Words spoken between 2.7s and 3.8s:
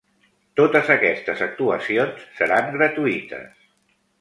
gratuïtes.